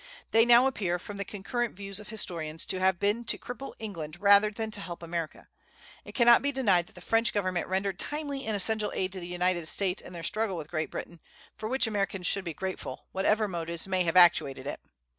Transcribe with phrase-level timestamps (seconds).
[0.31, 4.17] They now appear, from the concurrent views of historians, to have been to cripple England
[4.19, 5.47] rather than to help America.
[6.05, 9.27] It cannot be denied that the French government rendered timely and essential aid to the
[9.27, 11.21] United States in their struggle with Great Britain,
[11.55, 14.79] for which Americans should be grateful, whatever motives may have actuated it.